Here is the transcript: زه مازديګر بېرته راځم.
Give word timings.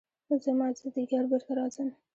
زه 0.43 0.51
مازديګر 0.59 1.23
بېرته 1.31 1.51
راځم. 1.57 1.89